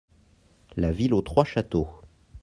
La 0.77 0.91
ville 0.91 1.13
aux 1.13 1.21
trois 1.21 1.45
châteaux. 1.45 1.87